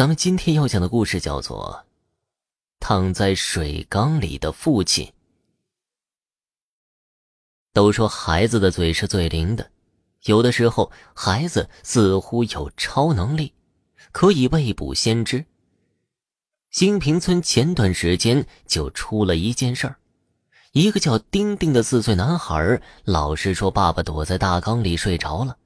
[0.00, 1.84] 咱们今天要讲的故事叫做
[2.80, 5.04] 《躺在水缸里的父亲》。
[7.74, 9.70] 都说孩子的嘴是最灵的，
[10.22, 13.52] 有的时候孩子似乎有超能力，
[14.10, 15.44] 可以未卜先知。
[16.70, 19.96] 新平村前段时间就出了一件事儿，
[20.72, 25.58] 一个叫丁丁的四岁男孩老是说爸爸躲在大缸里睡着了，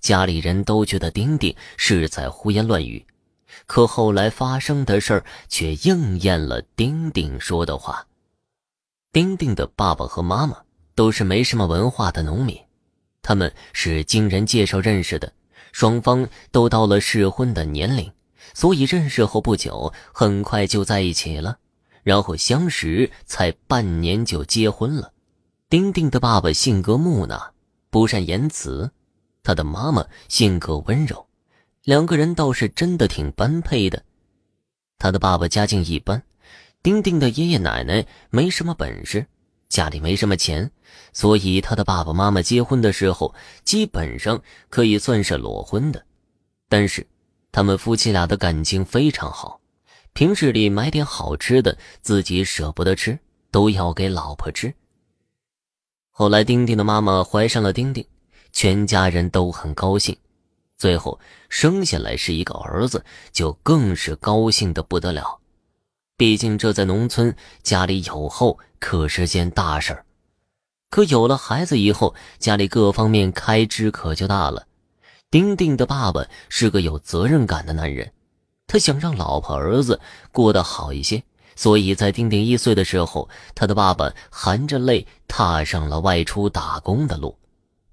[0.00, 3.06] 家里人都觉得丁丁是在胡言乱语。
[3.66, 8.06] 可后来发生的事儿却应验了丁丁说的话。
[9.12, 10.58] 丁丁的爸爸和妈妈
[10.94, 12.58] 都是没什么文化的农民，
[13.22, 15.32] 他们是经人介绍认识的，
[15.72, 18.12] 双方都到了适婚的年龄，
[18.52, 21.58] 所以认识后不久，很快就在一起了，
[22.02, 25.12] 然后相识才半年就结婚了。
[25.68, 27.52] 丁丁的爸爸性格木讷，
[27.90, 28.92] 不善言辞，
[29.42, 31.26] 他的妈妈性格温柔。
[31.86, 34.02] 两个人倒是真的挺般配的。
[34.98, 36.20] 他的爸爸家境一般，
[36.82, 39.24] 丁丁的爷爷奶奶没什么本事，
[39.68, 40.68] 家里没什么钱，
[41.12, 46.04] 所以他的爸爸妈妈结婚的时候基本上可以算是裸婚的。
[46.68, 47.06] 但是，
[47.52, 49.60] 他们夫妻俩的感情非常好，
[50.12, 53.16] 平日里买点好吃的自己舍不得吃，
[53.52, 54.74] 都要给老婆吃。
[56.10, 58.04] 后来，丁丁的妈妈怀上了丁丁，
[58.50, 60.18] 全家人都很高兴。
[60.78, 65.40] 最后生下来是一个儿子，就更是高兴的不得了。
[66.16, 70.04] 毕竟这在农村家里有后可是件大事儿。
[70.88, 74.66] 可有了孩子以后，家里各方面开支可就大了。
[75.30, 78.12] 丁丁的爸爸是个有责任感的男人，
[78.66, 81.22] 他想让老婆儿子过得好一些，
[81.56, 87.36] 所以在丁丁一岁的时候，他的爸爸含着泪踏上了外出打工的路，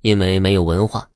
[0.00, 1.08] 因为没有文化。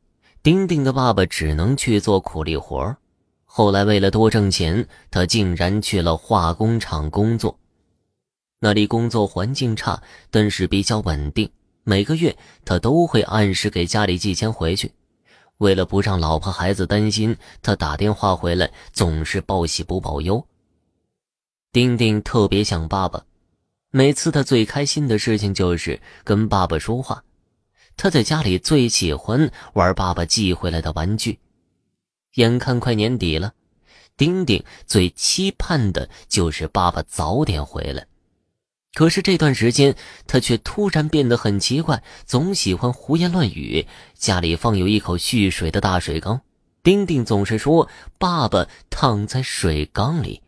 [0.43, 2.97] 丁丁的爸爸只能去做苦力活
[3.45, 7.57] 后来为了多挣钱，他竟然去了化工厂工作。
[8.59, 11.49] 那里工作环境差，但是比较稳定。
[11.85, 14.93] 每个月他都会按时给家里寄钱回去。
[15.59, 20.45] 为了不让老婆孩子担心，他打电话回来总是报喜不报忧。
[21.71, 23.25] 丁丁特别想爸爸，
[23.93, 27.23] 每次他最开心的事情就是跟爸爸说话。
[27.97, 31.39] 他在家里最喜欢玩爸爸寄回来的玩具。
[32.35, 33.55] 眼看快年底了，
[34.17, 38.07] 丁丁最期盼的就是爸爸早点回来。
[38.95, 43.87] 可是这段时间，他却突然变得很奇怪，总喜欢胡言乱语。
[44.15, 46.43] 家里放有一口蓄水的大水缸，
[46.83, 47.89] 丁丁总是说
[48.19, 50.43] 爸爸躺在水缸里。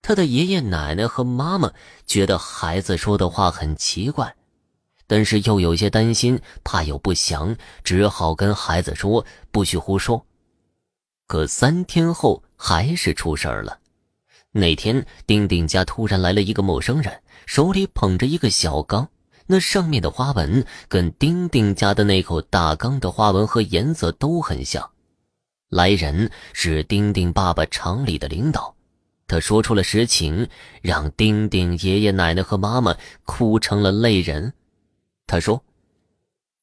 [0.00, 1.72] 他的爷爷奶奶和妈妈
[2.06, 4.36] 觉得孩子说的话很奇怪。
[5.08, 10.24] 但是又有些担心，怕有不祥，只好跟孩子说不许胡说。
[11.26, 13.78] 可三天后还是出事儿了。
[14.52, 19.08] 那天，丁丁家突然来了一个陌生人，手里捧着一个小缸，
[19.46, 24.90] 那上面的花纹跟丁丁家的那口大缸的花纹和颜色都很像。
[25.68, 28.74] 来人是丁丁爸爸厂里的领导，
[29.26, 30.48] 他说出了实情，
[30.80, 34.54] 让丁丁爷爷奶奶和妈妈哭成了泪人。
[35.28, 35.62] 他说：“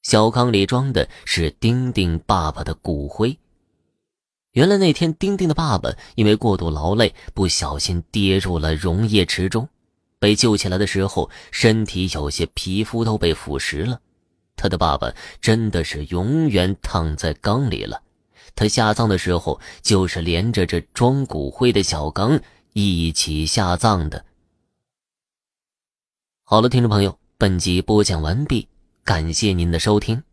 [0.02, 3.38] 小缸里装的是丁丁爸爸的骨灰。
[4.54, 9.70] 原来那天，丁丁的爸爸因为过度劳累，不小心跌入了溶液池中。
[10.18, 14.02] 被救起来的时候，身体有些皮肤都被腐蚀了。
[14.56, 18.02] 他的爸爸真的是永远躺在缸里了。
[18.56, 22.42] 他下葬的时候，就是连着这装骨灰的小缸
[22.74, 24.26] 一起下葬的。”
[26.46, 27.20] 好了，听众朋友。
[27.38, 28.66] 本集播讲完毕，
[29.04, 30.24] 感谢您的收听。